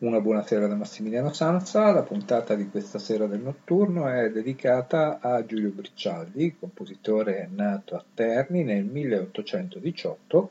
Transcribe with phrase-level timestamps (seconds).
[0.00, 5.44] Una buonasera da Massimiliano Sanza, la puntata di questa sera del notturno è dedicata a
[5.44, 10.50] Giulio Briccialdi, compositore nato a Terni nel 1818,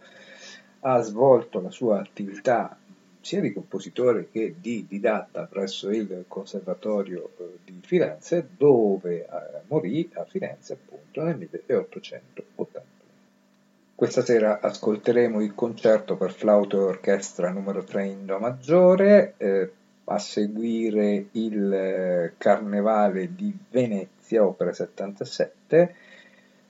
[0.82, 2.78] ha svolto la sua attività
[3.22, 9.28] sia di compositore che di didatta presso il Conservatorio eh, di Firenze, dove eh,
[9.66, 12.69] morì a Firenze appunto nel 1881.
[14.00, 19.72] Questa sera ascolteremo il concerto per flauto e orchestra numero 3 in Do maggiore, eh,
[20.06, 25.96] a seguire il eh, Carnevale di Venezia, opera 77,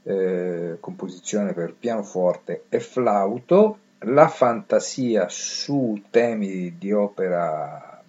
[0.01, 8.01] eh, composizione per pianoforte e flauto, la fantasia su temi di opera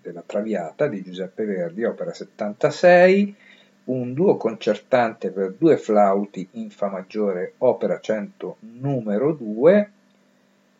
[0.00, 3.36] della Traviata di Giuseppe Verdi, opera 76,
[3.88, 9.90] un duo concertante per due flauti in Fa maggiore, opera 100 numero 2,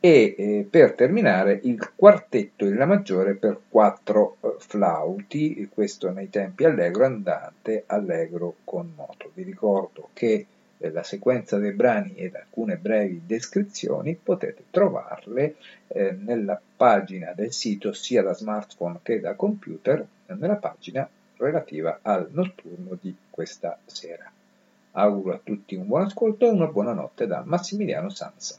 [0.00, 6.30] e eh, per terminare il quartetto in La maggiore per quattro eh, flauti, questo nei
[6.30, 9.30] tempi allegro andante, allegro con moto.
[9.34, 10.46] Vi ricordo che
[10.78, 15.56] eh, la sequenza dei brani ed alcune brevi descrizioni potete trovarle
[15.88, 22.28] eh, nella pagina del sito sia da smartphone che da computer, nella pagina relativa al
[22.30, 24.30] notturno di questa sera.
[24.92, 28.58] Auguro a tutti un buon ascolto e una buona notte da Massimiliano Sansa.